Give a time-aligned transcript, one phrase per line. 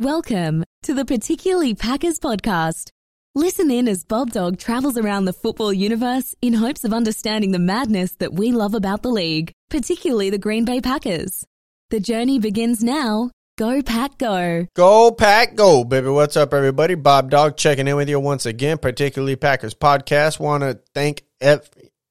[0.00, 2.88] Welcome to the Particularly Packers podcast.
[3.34, 8.12] Listen in as BobDawg travels around the football universe in hopes of understanding the madness
[8.12, 11.44] that we love about the league, particularly the Green Bay Packers.
[11.90, 13.30] The journey begins now.
[13.58, 14.66] Go, Pack, go.
[14.74, 16.08] Go Pack Go, baby.
[16.08, 16.96] What's up, everybody?
[16.96, 20.40] BobDawg checking in with you once again, particularly Packers Podcast.
[20.40, 21.24] Want to thank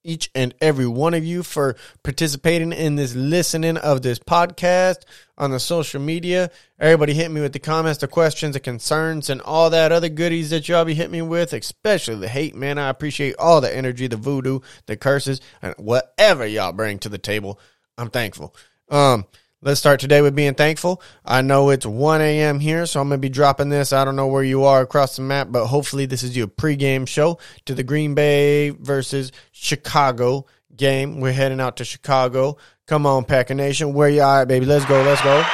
[0.04, 5.00] each and every one of you for participating in this listening of this podcast
[5.40, 6.52] on the social media.
[6.80, 10.50] Everybody hit me with the comments, the questions, the concerns, and all that other goodies
[10.50, 12.78] that y'all be hitting me with, especially the hate, man.
[12.78, 17.18] I appreciate all the energy, the voodoo, the curses, and whatever y'all bring to the
[17.18, 17.60] table.
[17.98, 18.56] I'm thankful.
[18.90, 19.26] Um,
[19.62, 21.02] Let's start today with being thankful.
[21.26, 22.62] I know it's 1 a.m.
[22.62, 23.92] here, so I'm going to be dropping this.
[23.92, 27.06] I don't know where you are across the map, but hopefully this is your pregame
[27.06, 31.20] show to the Green Bay versus Chicago game.
[31.20, 32.56] We're heading out to Chicago.
[32.90, 33.94] Come on, Packer Nation.
[33.94, 34.66] Where you at, baby?
[34.66, 35.04] Let's go.
[35.04, 35.46] Let's go.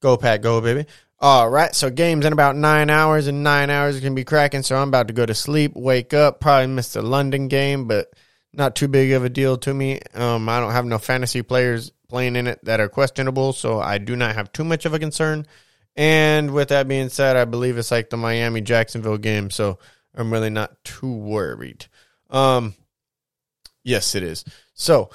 [0.00, 0.42] Go, Pack.
[0.42, 0.84] Go, baby.
[1.18, 1.74] All right.
[1.74, 4.62] So game's in about nine hours, and nine hours to be cracking.
[4.62, 8.12] So I'm about to go to sleep, wake up, probably miss the London game, but
[8.52, 10.00] not too big of a deal to me.
[10.12, 13.96] Um, I don't have no fantasy players playing in it that are questionable, so I
[13.96, 15.46] do not have too much of a concern.
[15.96, 19.78] And with that being said, I believe it's like the Miami Jacksonville game, so
[20.14, 21.86] I'm really not too worried.
[22.28, 22.74] Um,
[23.82, 24.44] yes, it is.
[24.74, 25.08] So,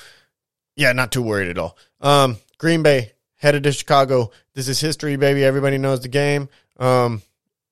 [0.75, 1.77] yeah, not too worried at all.
[2.01, 4.31] Um, Green Bay headed to Chicago.
[4.53, 5.43] This is history, baby.
[5.43, 6.49] Everybody knows the game.
[6.77, 7.21] Um,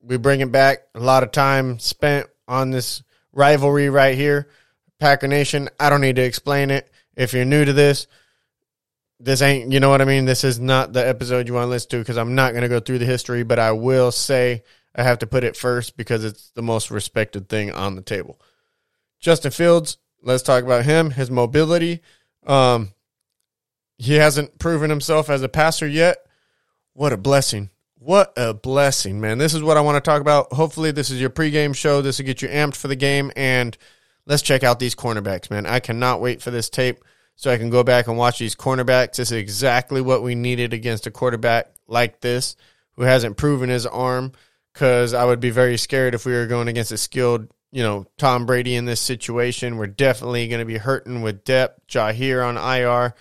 [0.02, 0.84] we bring it back.
[0.96, 4.50] A lot of time spent on this rivalry right here.
[5.00, 6.90] Packer Nation, I don't need to explain it.
[7.16, 8.08] If you're new to this,
[9.20, 10.26] this ain't, you know what I mean?
[10.26, 12.70] This is not the episode you want to listen to because I'm not going to
[12.70, 14.64] go through the history, but I will say
[14.96, 18.40] I have to put it first because it's the most respected thing on the table.
[19.20, 22.02] Justin Fields, let's talk about him, his mobility.
[22.46, 22.94] Um,
[23.98, 26.18] he hasn't proven himself as a passer yet.
[26.94, 27.70] What a blessing.
[27.96, 29.38] What a blessing, man.
[29.38, 30.52] This is what I want to talk about.
[30.52, 32.02] Hopefully, this is your pregame show.
[32.02, 33.32] This will get you amped for the game.
[33.36, 33.78] And
[34.26, 35.66] let's check out these cornerbacks, man.
[35.66, 37.03] I cannot wait for this tape
[37.36, 39.16] so I can go back and watch these cornerbacks.
[39.16, 42.58] This is exactly what we needed against a quarterback like this
[42.98, 44.34] who hasn't proven his arm.
[44.74, 48.06] Because I would be very scared if we were going against a skilled, you know,
[48.19, 49.78] Tom Brady in this situation.
[49.78, 51.88] We're definitely going to be hurting with depth.
[51.88, 53.16] Jaire on IR.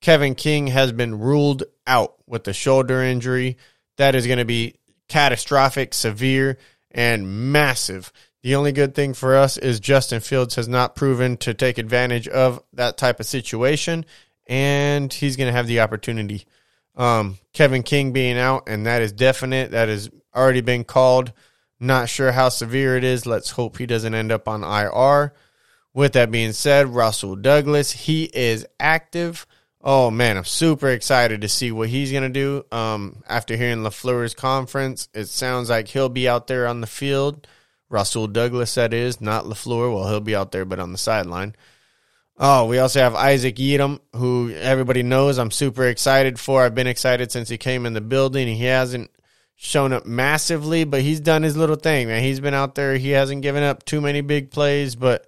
[0.00, 3.56] Kevin King has been ruled out with the shoulder injury.
[3.96, 4.74] That is going to be
[5.08, 6.58] catastrophic, severe,
[6.90, 8.12] and massive.
[8.42, 12.26] The only good thing for us is Justin Fields has not proven to take advantage
[12.26, 14.04] of that type of situation,
[14.48, 16.44] and he's going to have the opportunity.
[16.96, 19.70] Um, Kevin King being out, and that is definite.
[19.70, 21.32] That has already been called.
[21.78, 23.26] Not sure how severe it is.
[23.26, 25.34] Let's hope he doesn't end up on IR.
[25.92, 29.46] With that being said, Rasul Douglas, he is active.
[29.82, 32.64] Oh man, I'm super excited to see what he's gonna do.
[32.72, 37.46] Um, after hearing LaFleur's conference, it sounds like he'll be out there on the field.
[37.88, 39.94] Rasul Douglas, that is, not LaFleur.
[39.94, 41.54] Well, he'll be out there, but on the sideline.
[42.38, 46.62] Oh, we also have Isaac Yiadom, who everybody knows I'm super excited for.
[46.62, 48.48] I've been excited since he came in the building.
[48.48, 49.10] He hasn't
[49.56, 52.22] shown up massively, but he's done his little thing, man.
[52.22, 52.96] He's been out there.
[52.96, 55.26] He hasn't given up too many big plays, but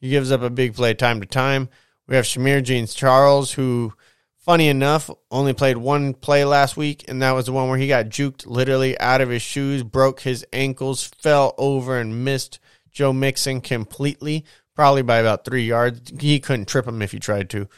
[0.00, 1.68] he gives up a big play time to time.
[2.06, 3.92] We have Shemar Jean-Charles, who
[4.40, 7.86] Funny enough, only played one play last week, and that was the one where he
[7.86, 12.58] got juked literally out of his shoes, broke his ankles, fell over, and missed
[12.90, 16.10] Joe Mixon completely, probably by about three yards.
[16.18, 17.68] He couldn't trip him if he tried to.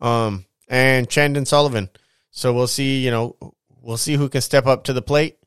[0.00, 1.88] Um, and Chandon Sullivan.
[2.32, 3.36] So we'll see, you know,
[3.80, 5.38] we'll see who can step up to the plate.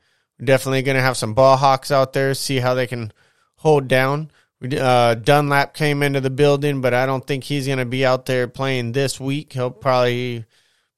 [0.46, 3.12] Definitely going to have some ball hawks out there, see how they can
[3.58, 4.32] hold down.
[4.64, 8.26] Uh, Dunlap came into the building, but I don't think he's going to be out
[8.26, 9.54] there playing this week.
[9.54, 10.46] He'll probably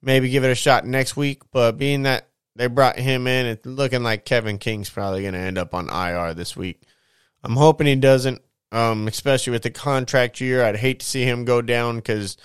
[0.01, 1.41] maybe give it a shot next week.
[1.51, 5.39] But being that they brought him in, it's looking like Kevin King's probably going to
[5.39, 6.81] end up on IR this week.
[7.43, 8.41] I'm hoping he doesn't,
[8.71, 10.63] um, especially with the contract year.
[10.63, 12.37] I'd hate to see him go down because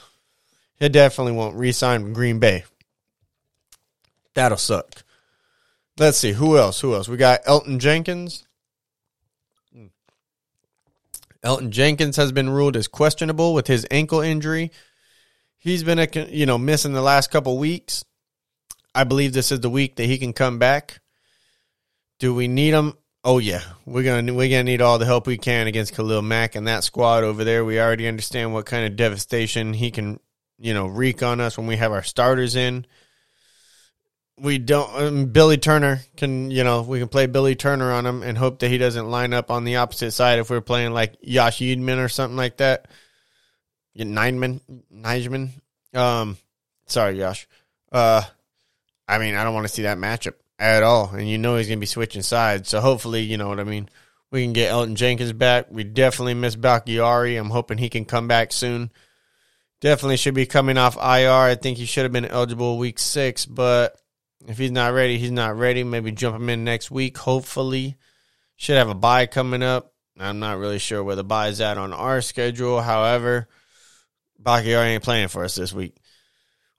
[0.78, 2.64] he definitely won't re-sign Green Bay.
[4.34, 5.04] That'll suck.
[5.98, 6.80] Let's see who else.
[6.80, 7.08] Who else?
[7.08, 8.46] We got Elgton Jenkins.
[9.72, 9.86] Hmm.
[11.44, 14.70] Elgton Jenkins has been ruled as questionable with his ankle injury.
[15.58, 18.04] He's been you know missing the last couple weeks.
[18.94, 21.00] I believe this is the week that he can come back.
[22.18, 22.94] Do we need him?
[23.22, 26.54] Oh yeah, we're gonna we're gonna need all the help we can against Khalil Mack
[26.54, 27.64] and that squad over there.
[27.64, 30.18] We already understand what kind of devastation he can
[30.58, 32.86] you know wreak on us when we have our starters in.
[34.40, 34.94] We don't.
[34.94, 38.60] Um, Billy Turner can you know we can play Billy Turner on him and hope
[38.60, 42.02] that he doesn't line up on the opposite side if we're playing like Yosh Yeedman
[42.02, 42.88] or something like that.
[43.96, 44.60] Nineman,
[44.94, 45.50] Nijman.
[45.92, 46.38] Um,
[46.86, 47.46] sorry, Josh.
[47.92, 48.22] Uh,
[49.08, 51.68] I mean, I don't want to see that matchup at all, and you know he's
[51.68, 52.68] to be switching sides.
[52.68, 53.88] So hopefully, you know what I mean.
[54.30, 55.66] We can get Elgton Jenkins back.
[55.70, 57.36] We definitely miss Bakhtiari.
[57.36, 58.90] I'm hoping he can come back soon.
[59.80, 61.30] Definitely should be coming off IR.
[61.30, 63.96] I think he should have been eligible week six, but
[64.46, 65.84] if he's not ready, he's not ready.
[65.84, 67.18] Maybe jump him in next week.
[67.18, 67.96] Hopefully,
[68.56, 69.92] should have a bye coming up.
[70.18, 72.80] I'm not really sure where the bye is at on our schedule.
[72.80, 73.48] However,
[74.38, 75.96] Bakhtiari ain't playing for us this week.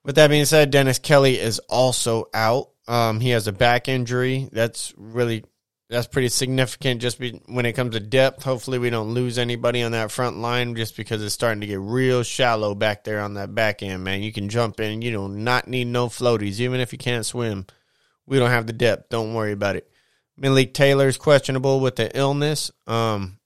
[0.04, 2.70] With that being said, Dennis Kelly is also out.
[2.88, 4.48] Um, he has a back injury.
[4.52, 5.44] That's really
[5.92, 8.44] that's pretty significant just be, when it comes to depth.
[8.44, 11.78] Hopefully, we don't lose anybody on that front line just because it's starting to get
[11.80, 14.22] real shallow back there on that back end, man.
[14.22, 15.02] You can jump in.
[15.02, 17.66] You do not need no floaties, even if you can't swim.
[18.26, 19.10] We don't have the depth.
[19.10, 19.86] Don't worry about it.
[20.34, 22.70] Malik Taylor's questionable with the illness.
[22.86, 23.38] Um,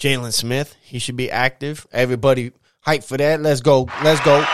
[0.00, 1.86] Jalen Smith, he should be active.
[1.92, 3.40] Everybody hype for that.
[3.40, 3.88] Let's go.
[4.02, 4.44] Let's go.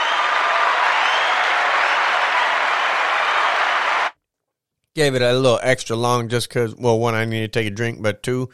[4.98, 7.70] Gave it a little extra long just because, well, one, I need to take a
[7.70, 8.48] drink, but two,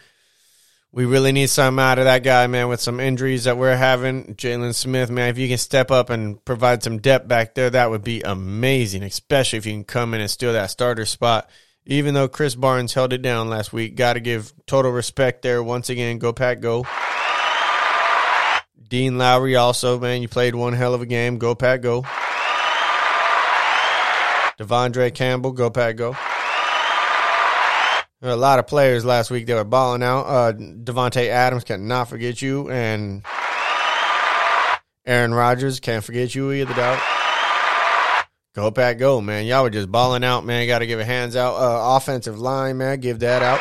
[0.93, 4.35] we really need something out of that guy, man, with some injuries that we're having.
[4.35, 7.89] Jalen Smith, man, if you can step up and provide some depth back there, that
[7.89, 11.49] would be amazing, especially if you can come in and steal that starter spot.
[11.87, 15.63] Even though Krys Barnes held it down last week, got to give total respect there.
[15.63, 16.85] Once again, go Pack, go.
[18.87, 21.39] Dean Lowry also, man, you played one hell of a game.
[21.39, 22.03] Go Pack, go.
[24.59, 26.15] De'Vondre Campbell, go Pack, go.
[28.25, 30.23] There were a lot of players last week that were balling out.
[30.23, 33.23] Uh, Davante Adams cannot forget you, and
[35.05, 36.99] Aaron Rodgers can't forget you either, dog.
[38.55, 39.45] Go Pack, go, man.
[39.45, 40.67] Y'all were just balling out, man.
[40.67, 41.57] Got to give a hands out.
[41.57, 42.99] Uh, offensive line, man.
[43.01, 43.61] Give that out.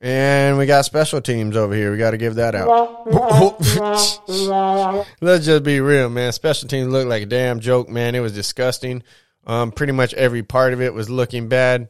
[0.00, 1.90] And we got special teams over here.
[1.90, 2.68] We got to give that out.
[5.20, 6.30] Let's just be real, man.
[6.30, 8.14] Special teams looked like a damn joke, man.
[8.14, 9.02] It was disgusting.
[9.44, 11.88] Um, pretty much every part of it was looking bad.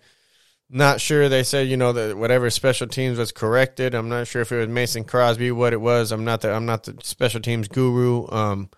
[0.72, 1.28] Not sure.
[1.28, 3.92] They said, you know, that whatever special teams was corrected.
[3.92, 6.12] I'm not sure if it was Mason Crosby, what it was.
[6.12, 8.30] I'm not the I'm not the special teams guru.
[8.30, 8.70] Um,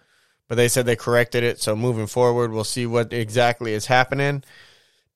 [0.48, 1.60] but they said they corrected it.
[1.60, 4.42] So moving forward, we'll see what exactly is happening.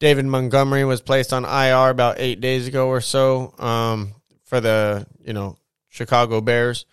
[0.00, 4.12] David Montgomery was placed on IR about eight days ago or so um,
[4.44, 5.56] for the you know
[5.88, 6.84] Chicago Bears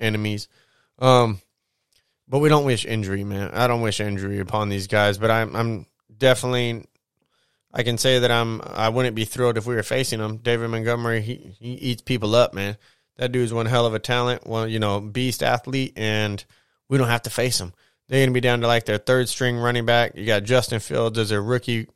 [0.00, 0.48] enemies.
[0.98, 1.42] Um,
[2.26, 3.50] but we don't wish injury, man.
[3.52, 5.18] I don't wish injury upon these guys.
[5.18, 5.86] But I'm I'm
[6.16, 6.86] definitely
[7.72, 10.38] I can say that I'm I wouldn't be thrilled if we were facing him.
[10.38, 12.76] David Montgomery, he, he eats people up, man.
[13.16, 16.44] That dude's one hell of a talent, one you know beast athlete, and
[16.88, 17.72] we don't have to face him.
[18.08, 20.12] They're to be down to like their third string running back.
[20.16, 21.88] You got Justin Fields as a rookie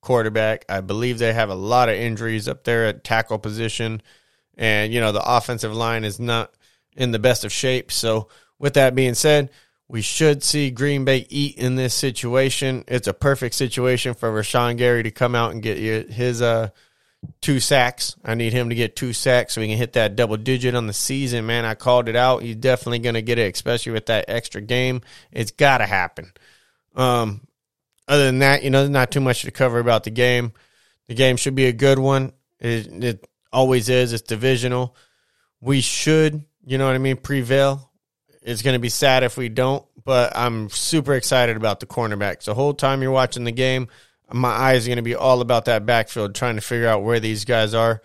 [0.00, 0.64] quarterback.
[0.68, 4.02] I believe they have a lot of injuries up there at tackle position.
[4.56, 6.54] And, you know, the offensive line is not
[6.96, 7.92] in the best of shape.
[7.92, 8.28] So,
[8.58, 9.50] with that being said,
[9.88, 12.84] we should see Green Bay eat in this situation.
[12.86, 15.78] It's a perfect situation for Rashan Gary to come out and get
[16.10, 16.68] his uh,
[17.40, 18.14] two sacks.
[18.22, 20.86] I need him to get two sacks so we can hit that double digit on
[20.86, 21.64] the season, man.
[21.64, 22.42] I called it out.
[22.42, 25.00] He's definitely going to get it, especially with that extra game.
[25.32, 26.32] It's got to happen.
[26.94, 27.46] Um,
[28.06, 30.52] other than that, you know, there's not too much to cover about the game.
[31.06, 32.32] The game should be a good one.
[32.60, 34.12] It, it always is.
[34.12, 34.94] It's divisional.
[35.60, 37.90] We should, you know what I mean, prevail.
[38.48, 42.44] It's going to be sad if we don't, but I'm super excited about the cornerbacks.
[42.44, 43.88] The whole time you're watching the game,
[44.32, 47.20] my eyes are going to be all about that backfield, trying to figure out where
[47.20, 48.02] these guys are.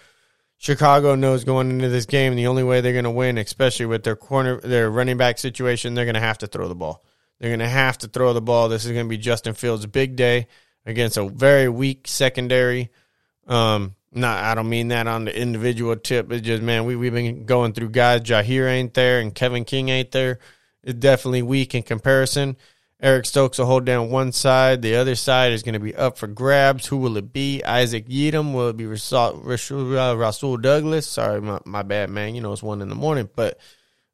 [0.58, 4.04] Chicago knows going into this game the only way they're going to win, especially with
[4.04, 7.06] their corner, their running back situation, they're going to have to throw the ball.
[7.40, 8.68] They're going to have to throw the ball.
[8.68, 10.48] This is going to be Justin Fields' big day
[10.86, 12.92] against a very weak secondary.
[13.48, 16.32] Um, not, I don't mean that on the individual tip.
[16.32, 18.22] It's just man, we we've been going through guys.
[18.22, 20.40] Jaire ain't there, and Kevin King ain't there.
[20.84, 22.58] It's definitely weak in comparison.
[23.02, 24.82] Eric Stokes will hold down one side.
[24.82, 26.88] The other side is going to be up for grabs.
[26.88, 27.62] Who will it be?
[27.62, 28.54] Isaac Yiadom?
[28.54, 31.06] Will it be Rasul, uh, Rasul Douglas?
[31.06, 32.34] Sorry, my, my bad, man.
[32.34, 33.60] You know, it's one in the morning, but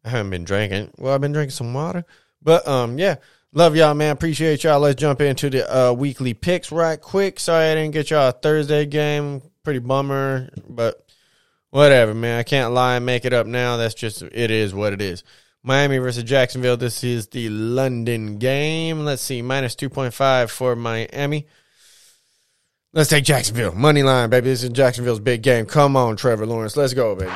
[0.04, 0.90] I haven't been drinking.
[0.98, 2.04] Well, I've been drinking some water.
[2.42, 3.18] But, um, yeah.
[3.52, 4.12] Love y'all, man.
[4.12, 4.80] Appreciate y'all.
[4.80, 7.40] Let's jump into the uh, weekly picks right quick.
[7.40, 9.42] Sorry I didn't get y'all a Thursday game.
[9.64, 11.06] Pretty bummer, but
[11.70, 12.40] whatever, man.
[12.40, 13.78] I can't lie and make it up now.
[13.78, 15.24] That's just, it is what it is.
[15.62, 16.78] Miami versus Jacksonville.
[16.78, 19.04] This is the London game.
[19.04, 21.48] Let's see, minus 2.5 for Miami.
[22.94, 23.76] Let's take Jacksonville.
[23.76, 24.50] Money line, baby.
[24.50, 25.66] This is Jacksonville's big game.
[25.66, 26.76] Come on, Trevor Lawrence.
[26.76, 27.32] Let's go, baby.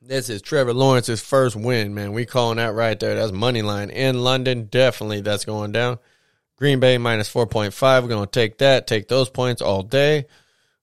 [0.00, 2.12] This is Trevor Lawrence's first win, man.
[2.12, 3.14] We calling that right there.
[3.14, 4.66] That's money line in London.
[4.66, 5.98] Definitely that's going down.
[6.56, 8.02] Green Bay minus 4.5.
[8.02, 10.26] We're going to take that, take those points all day.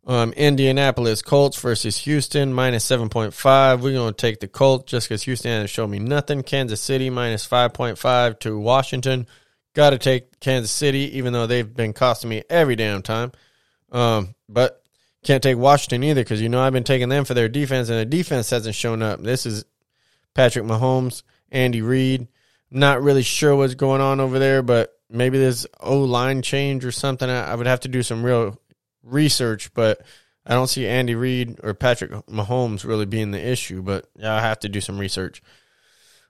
[0.06, 3.84] Um, Indianapolis Colts versus Houston minus seven point five.
[3.84, 6.42] We're gonna take the Colts just because Houston has shown me nothing.
[6.42, 9.28] Kansas City minus five point five to Washington.
[9.74, 13.32] Got to take Kansas City, even though they've been costing me every damn time.
[13.92, 14.84] Um, but
[15.24, 18.00] can't take Washington either because you know I've been taking them for their defense, and
[18.00, 19.22] the defense hasn't shown up.
[19.22, 19.66] This is
[20.34, 22.28] Patrick Mahomes, Andy Reid.
[22.72, 26.92] Not really sure what's going on over there, but maybe there's O line change or
[26.92, 27.30] something.
[27.30, 28.58] I, would have to do some real
[29.04, 30.02] research, but
[30.46, 33.82] I don't see Andy Reid or Patrick Mahomes really being the issue.
[33.82, 35.42] But yeah, I have to do some research.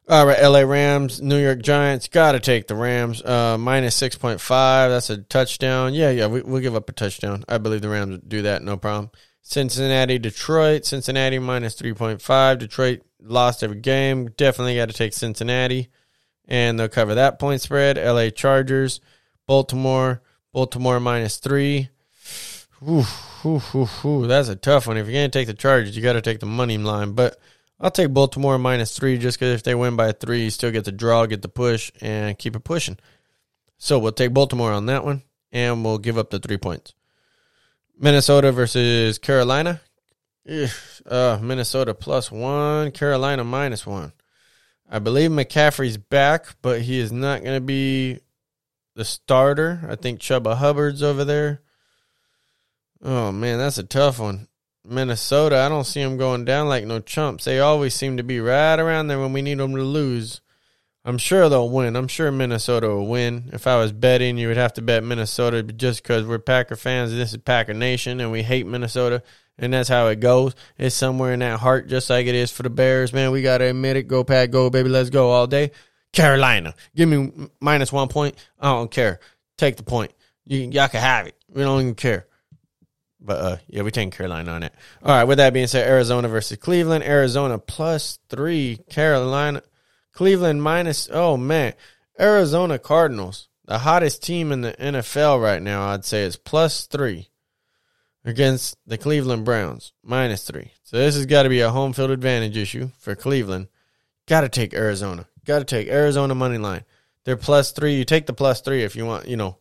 [0.10, 2.08] All right, LA Rams, New York Giants.
[2.08, 3.24] Got to take the Rams.
[3.24, 4.40] Uh, minus 6.5.
[4.90, 5.94] That's a touchdown.
[5.94, 7.46] Yeah, yeah, we, we'll give up a touchdown.
[7.48, 9.12] I believe the Rams do that, no problem.
[9.44, 10.86] Cincinnati, Detroit.
[10.86, 12.58] Cincinnati minus 3.5.
[12.58, 14.32] Detroit lost every game.
[14.32, 15.90] Definitely got to take Cincinnati.
[16.52, 17.96] And they'll cover that point spread.
[17.96, 19.00] LA Chargers,
[19.48, 20.22] Baltimore.
[20.52, 21.88] Baltimore minus three.
[22.86, 23.06] Ooh,
[23.46, 24.28] ooh, ooh, ooh.
[24.28, 24.98] That's a tough one.
[24.98, 27.14] If you're going to take the Chargers, you got to take the money line.
[27.14, 27.38] But
[27.80, 30.84] I'll take Baltimore minus three just because if they win by three, you still get
[30.84, 32.98] the draw, get the push, and keep it pushing.
[33.78, 36.94] So we'll take Baltimore on that one, and we'll give up the three points.
[37.98, 39.80] Minnesota versus Carolina.
[41.06, 44.12] Uh, Minnesota plus one, Carolina minus one.
[44.92, 48.20] I believe McCaffrey's back, but he is not going to be
[48.94, 49.88] the starter.
[49.88, 51.62] I think Chuba Hubbard's over there.
[53.02, 54.50] Oh man, that's a tough one.
[54.86, 57.46] Minnesota, I don't see them going down like no chumps.
[57.46, 60.42] They always seem to be right around there when we need them to lose.
[61.06, 61.96] I'm sure they'll win.
[61.96, 63.50] I'm sure Minnesota will win.
[63.54, 67.12] If I was betting, you would have to bet Minnesota just because we're Packer fans.
[67.12, 69.24] This is Packer Nation and we hate Minnesota.
[69.62, 70.56] And that's how it goes.
[70.78, 73.14] It's somewhere in that heart, just like it is for the Bears.
[73.14, 74.08] Man, we got to admit it.
[74.08, 74.90] Go, pack, go, baby.
[74.90, 75.72] Let's go all day.
[76.12, 78.36] Carolina, give me minus one point.
[78.60, 79.20] I don't care.
[79.58, 80.14] Take the point.
[80.46, 81.36] You, y'all can have it.
[81.48, 82.26] We don't even care.
[83.22, 84.74] But uh, yeah, we take Carolina on it.
[85.04, 85.26] All right.
[85.26, 87.04] With that being said, Arizona versus Cleveland.
[87.04, 88.80] Arizona plus three.
[88.90, 89.62] Carolina,
[90.12, 91.08] Cleveland minus.
[91.12, 91.74] Oh man,
[92.20, 95.90] Arizona Cardinals, the hottest team in the NFL right now.
[95.90, 97.31] I'd say is plus three
[98.24, 100.72] against the Cleveland Browns minus three.
[100.84, 103.68] So this has got to be a home field advantage issue for Cleveland.
[104.28, 105.28] Got to take Arizona.
[105.46, 106.86] Got to take Arizona money line.
[107.26, 107.96] They're plus three.
[107.96, 109.28] You take the plus three if you want.
[109.28, 109.58] You know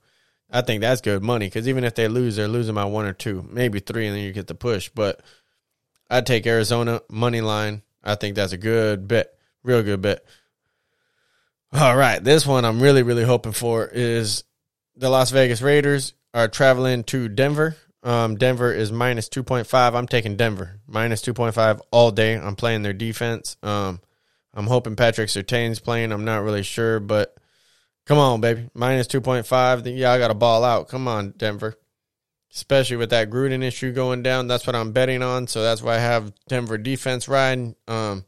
[0.52, 3.12] I think that's good money because even if they lose, they're losing by one or
[3.12, 4.88] two, maybe three, and then you get the push.
[4.88, 5.20] But
[6.08, 7.82] I'd take Arizona money line.
[8.02, 10.24] I think that's a good bet, real good bet.
[11.72, 14.42] All right, this one I'm really, really hoping for is
[14.96, 17.76] the Las Vegas Raiders are traveling to Denver.
[18.02, 19.94] Um, Denver is minus 2.5.
[19.94, 22.36] I'm taking Denver minus 2.5 all day.
[22.36, 23.56] I'm playing their defense.
[23.62, 24.00] Um,
[24.54, 26.12] I'm hoping Patrick Surtain's playing.
[26.12, 27.36] I'm not really sure, but
[28.10, 28.68] Come on, baby.
[28.74, 29.96] Minus 2.5.
[29.96, 30.88] Yeah, I got to ball out.
[30.88, 31.78] Come on, Denver.
[32.52, 34.48] Especially with that Gruden issue going down.
[34.48, 35.46] That's what I'm betting on.
[35.46, 37.76] So that's why I have Denver defense riding.
[37.86, 38.24] Um,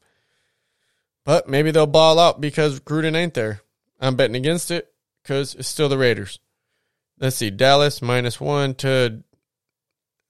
[1.24, 3.62] but maybe they'll ball out because Gruden ain't there.
[4.00, 6.38] I'm betting against it because it's still the Raiders.
[7.18, 7.50] Let's see.
[7.50, 9.24] Dallas minus one to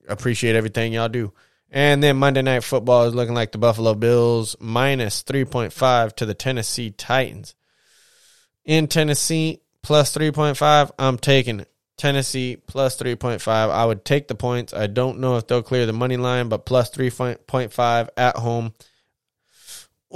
[0.09, 1.33] appreciate everything y'all do.
[1.71, 6.35] And then Monday Night Football is looking like the Buffalo Bills minus 3.5 to the
[6.35, 7.55] Tennessee Titans.
[8.64, 11.64] In Tennessee, plus 3.5, I'm taking
[11.97, 13.47] Tennessee plus 3.5.
[13.47, 14.75] I would take the points.
[14.75, 18.73] I don't know if they'll clear the money line, but plus 3.5 at home.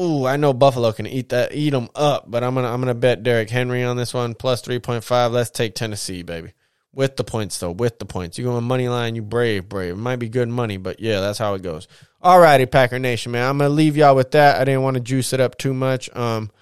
[0.00, 2.94] Ooh, I know Buffalo can eat that, eat them up, but I'm gonna I'm gonna
[2.94, 5.32] bet Derrick Henry on this one plus three point five.
[5.32, 6.52] Let's take Tennessee, baby,
[6.92, 7.72] with the points though.
[7.72, 9.16] With the points, you go on money line.
[9.16, 9.94] You brave, brave.
[9.94, 11.88] It might be good money, but yeah, that's how it goes.
[12.22, 13.48] All righty, Packer Nation, man.
[13.48, 14.60] I'm gonna leave y'all with that.
[14.60, 16.14] I didn't want to juice it up too much.
[16.14, 16.52] Um,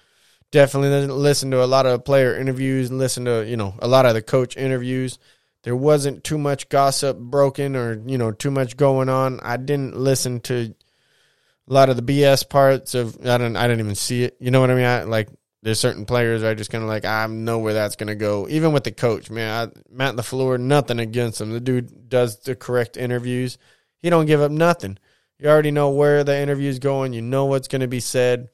[0.51, 4.05] definitely listen to a lot of player interviews, and listen to, you know, a lot
[4.05, 5.19] of the coach interviews.
[5.63, 9.39] There wasn't too much gossip broken or, you know, too much going on.
[9.41, 10.73] I didn't listen to
[11.67, 14.37] a lot of the BS parts of I don't I didn't even see it.
[14.39, 14.85] You know what I mean?
[14.85, 15.29] I, like
[15.63, 18.47] there's certain players I just kind of like I know where that's gonna go.
[18.47, 21.51] Even with the coach, man, I, Matt LaFleur, nothing against him.
[21.51, 23.57] The dude does the correct interviews.
[23.99, 24.97] He don't give up nothing.
[25.39, 27.13] You already know where the interview's going.
[27.13, 28.49] You know what's going to be said,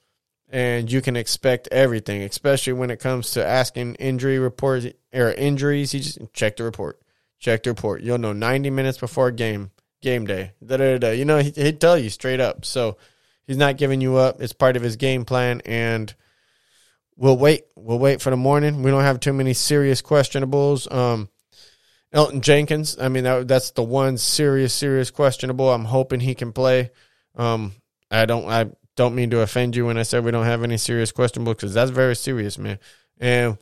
[0.54, 2.22] and you can expect everything.
[2.22, 5.94] Especially when it comes to asking injury reports or injuries.
[5.94, 7.02] You just check the report.
[7.40, 8.04] Check the report.
[8.04, 10.52] You'll know 90 minutes before game game day.
[10.64, 12.66] Da, da, da, You know, he, he'd tell you straight up.
[12.66, 12.98] So
[13.48, 14.42] he's not giving you up.
[14.42, 16.14] It's part of his game plan, and
[17.18, 17.64] we'll wait.
[17.76, 18.84] We'll wait for the morning.
[18.84, 20.94] We don't have too many serious questionables.
[20.94, 21.30] Um,
[22.14, 22.96] Elgton Jenkins.
[23.00, 25.74] I mean, that, that's the one serious, serious questionable.
[25.74, 26.92] I'm hoping he can play.
[27.36, 27.74] Um,
[28.12, 30.78] I don't, I don't mean to offend you when I said we don't have any
[30.78, 32.80] serious questionable because that's very serious, man.
[33.20, 33.58] And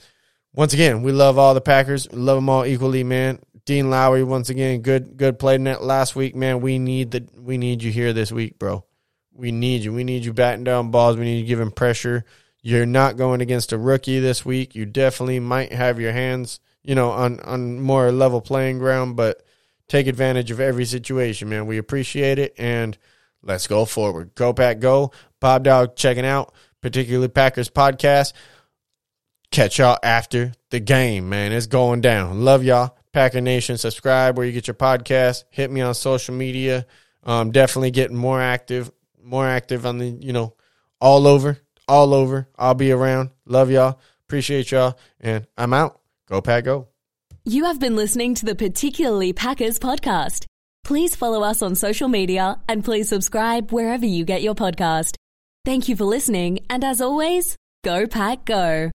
[0.54, 2.12] once again, we love all the Packers.
[2.12, 3.40] love them all equally, man.
[3.66, 6.62] Dean Lowry, once again, good, good play net last week, man.
[6.62, 8.84] We need the, we need you here this week, bro.
[9.34, 9.94] We need you.
[9.94, 11.16] We need you batting down balls.
[11.16, 12.26] We need you giving pressure.
[12.62, 14.76] You're not going against a rookie this week.
[14.76, 19.44] You definitely might have your hands you know, on on more level playing ground, but
[19.88, 21.68] take advantage of every situation, man.
[21.68, 22.98] We appreciate it and
[23.44, 24.36] let's go forward.
[24.36, 25.12] Go Pack Go.
[25.42, 28.34] BobDawg checking out, particularly Packers podcast.
[29.52, 31.52] Catch y'all after the game, man.
[31.52, 32.46] It's going down.
[32.46, 32.98] Love y'all.
[33.12, 35.44] Packer Nation, subscribe where you get your podcast.
[35.50, 36.86] Hit me on social media.
[37.24, 38.90] Um, definitely getting more active,
[39.22, 40.56] more active on the, you know,
[41.02, 41.58] all over,
[41.88, 42.48] all over.
[42.58, 43.32] I'll be around.
[43.46, 44.00] Love y'all.
[44.28, 44.98] Appreciate y'all.
[45.20, 46.00] And I'm out.
[46.30, 46.88] Go Pack Go.
[47.44, 50.46] You have been listening to the Particularly Packers podcast.
[50.84, 55.16] Please follow us on social media and please subscribe wherever you get your podcast.
[55.64, 58.90] Thank you for listening, and as always, go Pack Go.